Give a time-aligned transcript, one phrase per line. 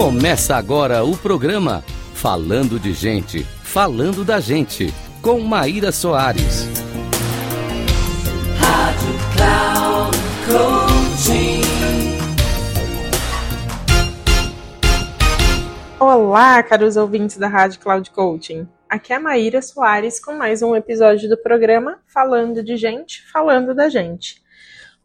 [0.00, 1.84] Começa agora o programa
[2.14, 4.86] Falando de Gente, Falando da Gente,
[5.20, 6.66] com Maíra Soares.
[8.58, 10.80] Rádio Cloud.
[15.98, 18.66] Olá, caros ouvintes da Rádio Cloud Coaching.
[18.88, 23.74] Aqui é a Maíra Soares com mais um episódio do programa Falando de Gente, Falando
[23.74, 24.42] da Gente.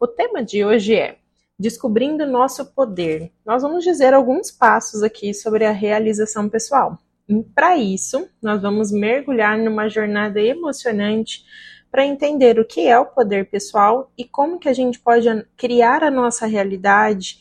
[0.00, 1.18] O tema de hoje é
[1.58, 3.32] Descobrindo Nosso Poder.
[3.44, 6.98] Nós vamos dizer alguns passos aqui sobre a realização pessoal.
[7.26, 11.44] E para isso, nós vamos mergulhar numa jornada emocionante
[11.90, 16.04] para entender o que é o poder pessoal e como que a gente pode criar
[16.04, 17.38] a nossa realidade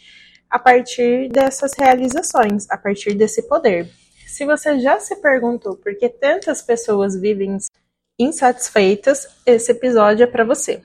[0.50, 3.90] a partir dessas realizações, a partir desse poder.
[4.26, 7.58] Se você já se perguntou por que tantas pessoas vivem
[8.18, 10.82] insatisfeitas, esse episódio é para você.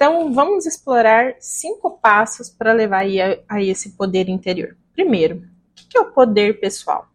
[0.00, 4.74] Então, vamos explorar cinco passos para levar a, a, esse poder interior.
[4.94, 5.42] Primeiro, o
[5.74, 7.06] que é o poder pessoal?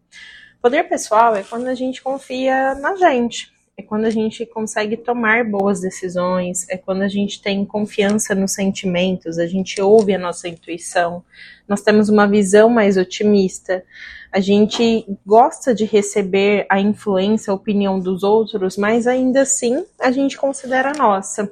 [0.61, 5.43] Poder pessoal é quando a gente confia na gente, é quando a gente consegue tomar
[5.43, 10.47] boas decisões, é quando a gente tem confiança nos sentimentos, a gente ouve a nossa
[10.47, 11.23] intuição,
[11.67, 13.83] nós temos uma visão mais otimista,
[14.31, 20.11] a gente gosta de receber a influência, a opinião dos outros, mas ainda assim a
[20.11, 21.51] gente considera a nossa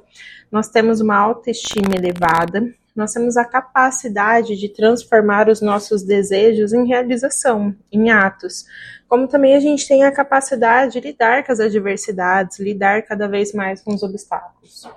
[0.54, 6.86] nós temos uma autoestima elevada, nós temos a capacidade de transformar os nossos desejos em
[6.86, 8.64] realização, em atos.
[9.08, 13.52] Como também a gente tem a capacidade de lidar com as adversidades, lidar cada vez
[13.52, 14.88] mais com os obstáculos.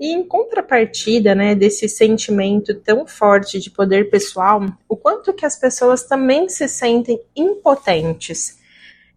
[0.00, 5.58] E em contrapartida, né, desse sentimento tão forte de poder pessoal, o quanto que as
[5.58, 8.64] pessoas também se sentem impotentes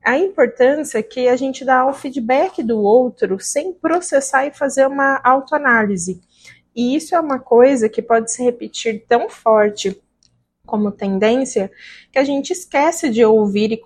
[0.10, 5.22] a importância que a gente dá ao feedback do outro sem processar e fazer uma
[5.24, 6.20] autoanálise.
[6.76, 10.02] E isso é uma coisa que pode se repetir tão forte
[10.66, 11.72] como tendência
[12.12, 13.80] que a gente esquece de ouvir e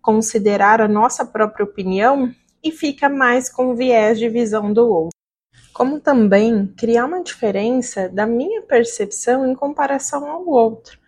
[0.00, 5.18] considerar a nossa própria opinião e fica mais com viés de visão do outro.
[5.74, 11.00] Como também criar uma diferença da minha percepção em comparação ao outro.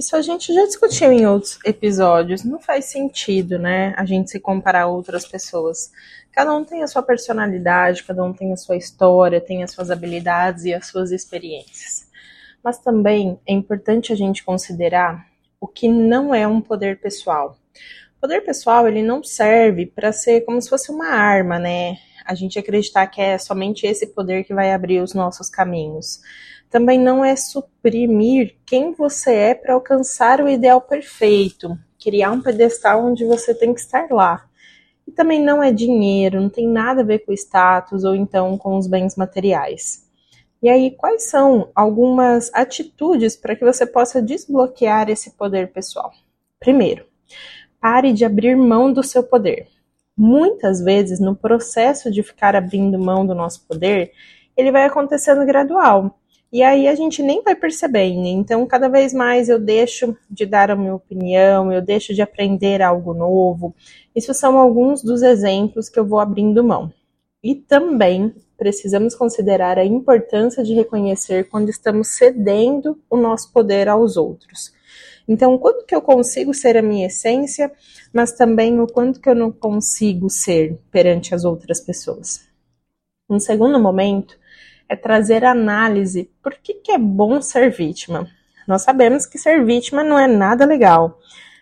[0.00, 2.42] Isso a gente já discutiu em outros episódios.
[2.42, 3.92] Não faz sentido, né?
[3.98, 5.92] A gente se comparar a outras pessoas.
[6.32, 9.90] Cada um tem a sua personalidade, cada um tem a sua história, tem as suas
[9.90, 12.08] habilidades e as suas experiências.
[12.64, 15.26] Mas também é importante a gente considerar
[15.60, 17.58] o que não é um poder pessoal.
[18.16, 21.98] O poder pessoal, ele não serve para ser como se fosse uma arma, né?
[22.24, 26.20] A gente acreditar que é somente esse poder que vai abrir os nossos caminhos
[26.70, 33.04] também não é suprimir quem você é para alcançar o ideal perfeito, criar um pedestal
[33.04, 34.48] onde você tem que estar lá.
[35.06, 38.78] E também não é dinheiro, não tem nada a ver com status ou então com
[38.78, 40.08] os bens materiais.
[40.62, 46.12] E aí, quais são algumas atitudes para que você possa desbloquear esse poder pessoal?
[46.60, 47.04] Primeiro,
[47.80, 49.66] pare de abrir mão do seu poder.
[50.16, 54.12] Muitas vezes, no processo de ficar abrindo mão do nosso poder,
[54.54, 56.20] ele vai acontecendo gradual.
[56.52, 58.26] E aí a gente nem vai percebendo.
[58.26, 62.82] Então, cada vez mais eu deixo de dar a minha opinião, eu deixo de aprender
[62.82, 63.74] algo novo.
[64.14, 66.92] Isso são alguns dos exemplos que eu vou abrindo mão.
[67.42, 74.16] E também precisamos considerar a importância de reconhecer quando estamos cedendo o nosso poder aos
[74.16, 74.72] outros.
[75.26, 77.70] Então, quanto que eu consigo ser a minha essência,
[78.12, 82.44] mas também o quanto que eu não consigo ser perante as outras pessoas.
[83.28, 84.36] Um segundo momento
[84.90, 88.28] é trazer análise por que, que é bom ser vítima.
[88.66, 91.16] Nós sabemos que ser vítima não é nada legal,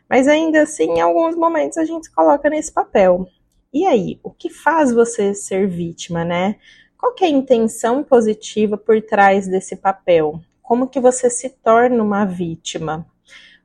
[0.09, 3.29] mas ainda assim, em alguns momentos a gente coloca nesse papel.
[3.71, 6.57] E aí, o que faz você ser vítima, né?
[6.97, 10.41] Qual é a intenção positiva por trás desse papel?
[10.63, 13.07] Como que você se torna uma vítima?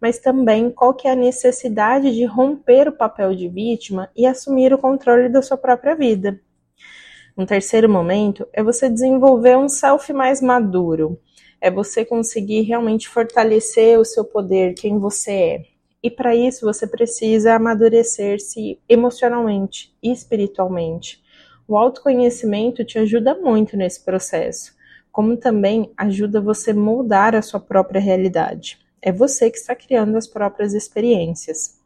[0.01, 4.73] Mas também qual que é a necessidade de romper o papel de vítima e assumir
[4.73, 6.37] o controle da sua própria vida?
[7.35, 11.19] Um terceiro momento é você desenvolver um self mais maduro.
[11.59, 15.65] É você conseguir realmente fortalecer o seu poder, quem você é.
[16.03, 21.23] E para isso você precisa amadurecer-se emocionalmente e espiritualmente.
[21.67, 24.75] O autoconhecimento te ajuda muito nesse processo,
[25.11, 28.77] como também ajuda você moldar a sua própria realidade.
[29.01, 31.79] É você que está criando as próprias experiências.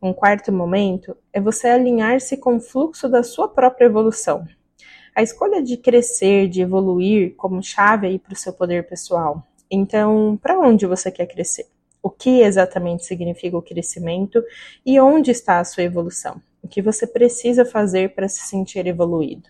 [0.00, 4.46] Um quarto momento é você alinhar-se com o fluxo da sua própria evolução.
[5.14, 9.46] A escolha de crescer, de evoluir como chave aí para o seu poder pessoal.
[9.70, 11.66] Então, para onde você quer crescer?
[12.02, 14.42] O que exatamente significa o crescimento
[14.86, 16.40] e onde está a sua evolução?
[16.62, 19.48] O que você precisa fazer para se sentir evoluído?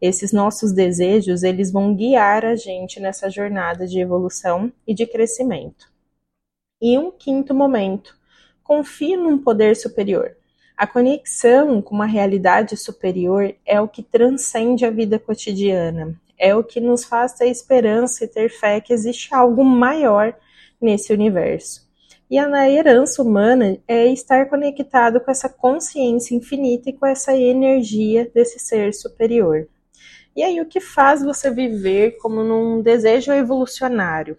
[0.00, 5.92] Esses nossos desejos, eles vão guiar a gente nessa jornada de evolução e de crescimento.
[6.80, 8.16] E um quinto momento,
[8.64, 10.36] confie num poder superior.
[10.76, 16.64] A conexão com uma realidade superior é o que transcende a vida cotidiana, é o
[16.64, 20.34] que nos faz ter esperança e ter fé que existe algo maior
[20.80, 21.88] nesse universo.
[22.32, 28.30] E a herança humana é estar conectado com essa consciência infinita e com essa energia
[28.34, 29.68] desse ser superior.
[30.34, 34.38] E aí, o que faz você viver como num desejo evolucionário?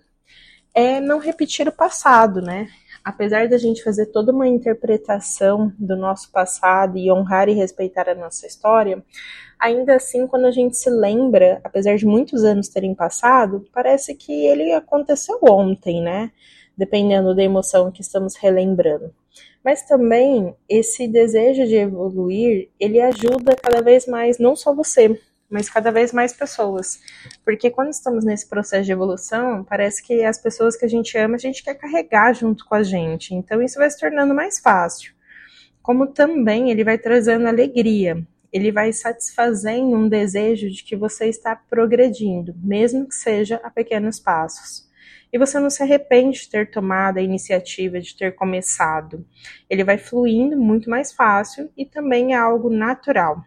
[0.74, 2.68] É não repetir o passado, né?
[3.04, 8.16] Apesar da gente fazer toda uma interpretação do nosso passado e honrar e respeitar a
[8.16, 9.04] nossa história,
[9.60, 14.46] ainda assim, quando a gente se lembra, apesar de muitos anos terem passado, parece que
[14.46, 16.32] ele aconteceu ontem, né?
[16.78, 19.14] Dependendo da emoção que estamos relembrando.
[19.64, 25.20] Mas também esse desejo de evoluir, ele ajuda cada vez mais não só você,
[25.54, 27.00] mas cada vez mais pessoas.
[27.46, 31.36] Porque quando estamos nesse processo de evolução, parece que as pessoas que a gente ama,
[31.36, 33.36] a gente quer carregar junto com a gente.
[33.36, 35.14] Então isso vai se tornando mais fácil.
[35.82, 38.26] Como também ele vai trazendo alegria.
[38.52, 44.20] Ele vai satisfazendo um desejo de que você está progredindo, mesmo que seja a pequenos
[44.20, 44.92] passos
[45.34, 49.26] e você não se arrepende de ter tomado a iniciativa, de ter começado.
[49.68, 53.44] Ele vai fluindo muito mais fácil e também é algo natural.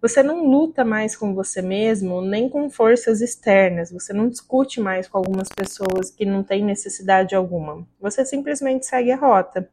[0.00, 3.90] Você não luta mais com você mesmo, nem com forças externas.
[3.90, 7.86] Você não discute mais com algumas pessoas que não têm necessidade alguma.
[8.00, 9.68] Você simplesmente segue a rota.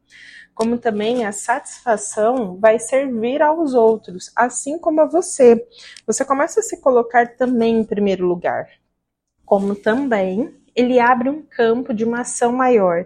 [0.55, 5.67] Como também a satisfação vai servir aos outros, assim como a você.
[6.07, 8.69] Você começa a se colocar também em primeiro lugar.
[9.45, 13.05] Como também ele abre um campo de uma ação maior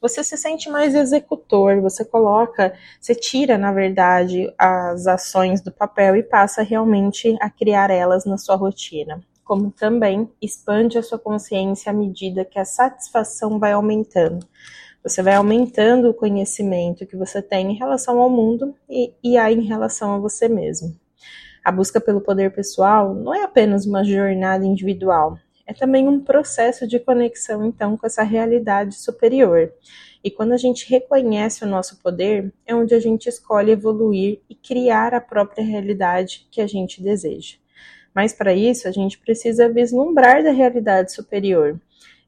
[0.00, 6.16] você se sente mais executor, você coloca, você tira, na verdade, as ações do papel
[6.16, 9.20] e passa realmente a criar elas na sua rotina.
[9.44, 14.46] Como também expande a sua consciência à medida que a satisfação vai aumentando.
[15.02, 19.54] Você vai aumentando o conhecimento que você tem em relação ao mundo e, e aí
[19.54, 20.94] em relação a você mesmo.
[21.64, 26.88] A busca pelo poder pessoal não é apenas uma jornada individual, é também um processo
[26.88, 29.70] de conexão, então, com essa realidade superior.
[30.24, 34.54] E quando a gente reconhece o nosso poder, é onde a gente escolhe evoluir e
[34.54, 37.56] criar a própria realidade que a gente deseja.
[38.14, 41.78] Mas para isso, a gente precisa vislumbrar da realidade superior.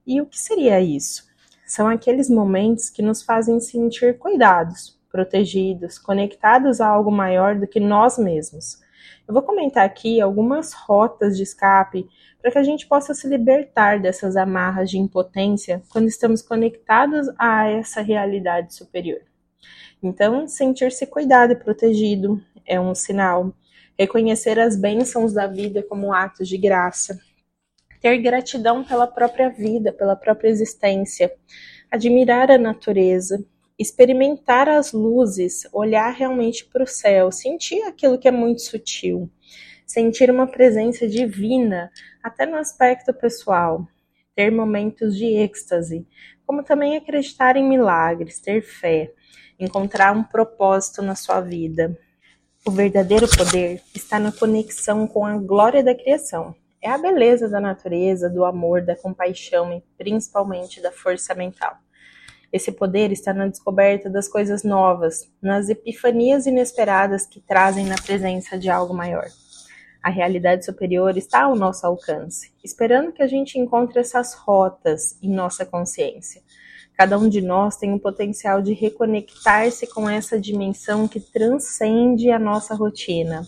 [0.06, 1.24] E o que seria isso?
[1.66, 7.80] São aqueles momentos que nos fazem sentir cuidados, protegidos, conectados a algo maior do que
[7.80, 8.78] nós mesmos.
[9.26, 12.08] Eu vou comentar aqui algumas rotas de escape
[12.40, 17.68] para que a gente possa se libertar dessas amarras de impotência quando estamos conectados a
[17.68, 19.20] essa realidade superior.
[20.02, 23.52] Então, sentir-se cuidado e protegido é um sinal.
[23.98, 27.20] Reconhecer as bênçãos da vida como atos de graça.
[28.00, 31.30] Ter gratidão pela própria vida, pela própria existência.
[31.90, 33.44] Admirar a natureza.
[33.80, 39.28] Experimentar as luzes, olhar realmente para o céu, sentir aquilo que é muito sutil
[39.90, 41.90] sentir uma presença divina,
[42.22, 43.84] até no aspecto pessoal,
[44.36, 46.06] ter momentos de êxtase,
[46.46, 49.12] como também acreditar em milagres, ter fé,
[49.58, 51.98] encontrar um propósito na sua vida.
[52.64, 56.54] O verdadeiro poder está na conexão com a glória da criação.
[56.80, 61.76] É a beleza da natureza, do amor, da compaixão e principalmente da força mental.
[62.52, 68.58] Esse poder está na descoberta das coisas novas, nas epifanias inesperadas que trazem na presença
[68.58, 69.26] de algo maior.
[70.02, 75.30] A realidade superior está ao nosso alcance, esperando que a gente encontre essas rotas em
[75.30, 76.42] nossa consciência.
[76.96, 82.38] Cada um de nós tem o potencial de reconectar-se com essa dimensão que transcende a
[82.38, 83.42] nossa rotina.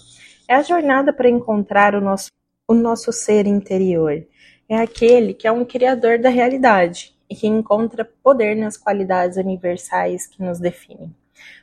[0.47, 2.30] É a jornada para encontrar o nosso,
[2.68, 4.25] o nosso ser interior.
[4.68, 10.26] É aquele que é um criador da realidade e que encontra poder nas qualidades universais
[10.26, 11.10] que nos definem.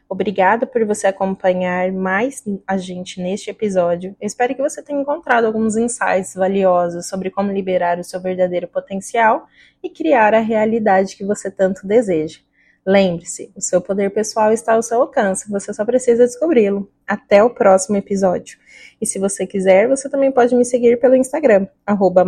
[0.10, 4.16] Obrigada por você acompanhar mais a gente neste episódio.
[4.20, 8.68] Eu espero que você tenha encontrado alguns insights valiosos sobre como liberar o seu verdadeiro
[8.68, 9.46] potencial
[9.84, 12.40] e criar a realidade que você tanto deseja.
[12.84, 16.92] Lembre-se, o seu poder pessoal está ao seu alcance, você só precisa descobri-lo.
[17.06, 18.58] Até o próximo episódio.
[19.00, 22.26] E se você quiser, você também pode me seguir pelo Instagram, arroba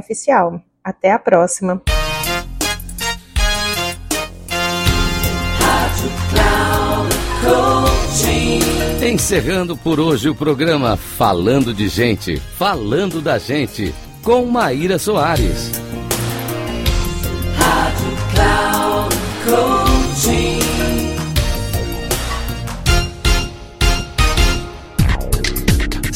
[0.00, 0.60] oficial.
[0.84, 1.80] Até a próxima!
[9.02, 15.70] Encerrando por hoje o programa Falando de Gente, Falando da Gente, com Maíra Soares.
[17.56, 19.91] Rádio Cloud Coaching.